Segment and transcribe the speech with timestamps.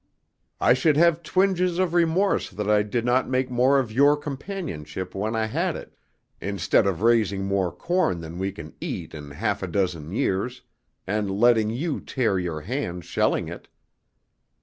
[0.59, 5.13] I should have twinges of remorse that I did not make more of your companionship
[5.13, 5.95] when I had it,
[6.41, 10.63] instead of raising more corn than we can eat in half a dozen years,
[11.05, 13.67] and letting you tear your hands shelling it."